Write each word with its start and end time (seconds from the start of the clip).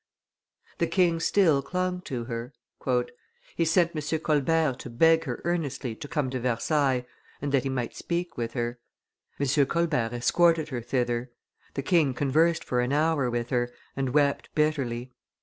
The 0.79 0.87
king 0.87 1.19
still 1.19 1.61
clung 1.61 2.01
to 2.05 2.23
her. 2.23 2.55
"He 3.55 3.65
sent 3.65 3.95
M. 3.95 4.19
Colbert 4.21 4.79
to 4.79 4.89
beg 4.89 5.25
her 5.25 5.43
earnestly 5.43 5.93
to 5.93 6.07
come 6.07 6.31
to 6.31 6.39
Versailles, 6.39 7.05
and 7.39 7.51
that 7.51 7.61
he 7.61 7.69
might 7.69 7.95
speak 7.95 8.35
with 8.35 8.53
her. 8.53 8.79
M. 9.39 9.65
Colbert 9.67 10.11
escorted 10.11 10.69
her 10.69 10.81
thither; 10.81 11.29
the 11.75 11.83
king 11.83 12.15
conversed 12.15 12.63
for 12.63 12.81
an 12.81 12.91
hour 12.91 13.29
with 13.29 13.51
her, 13.51 13.69
and 13.95 14.11
wept 14.11 14.49
bitterly. 14.55 15.13